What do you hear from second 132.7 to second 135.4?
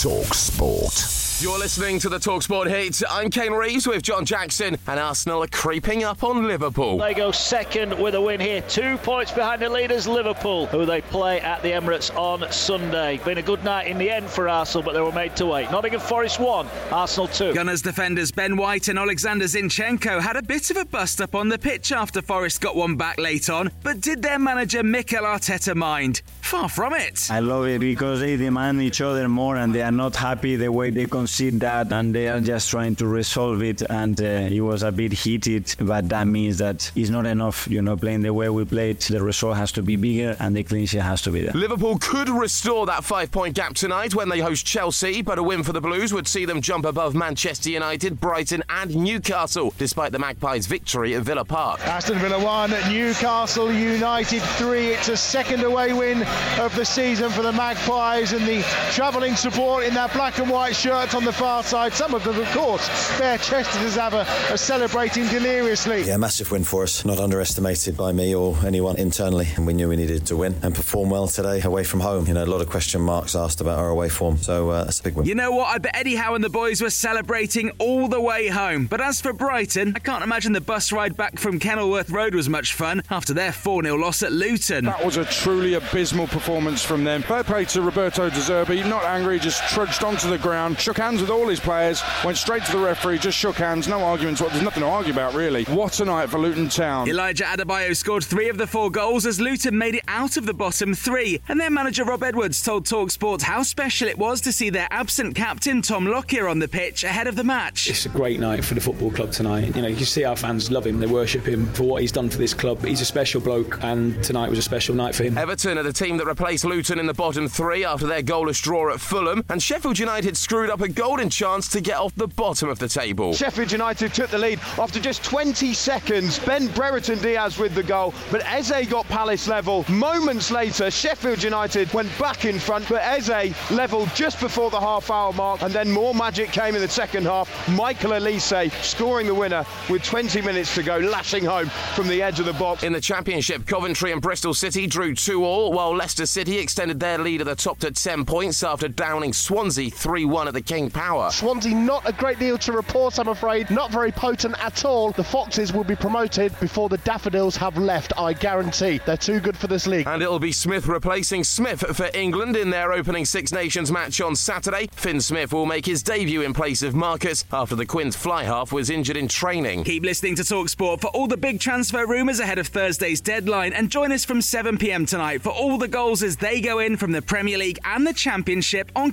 but Eze leveled just before the half hour